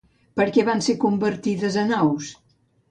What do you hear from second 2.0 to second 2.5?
aus?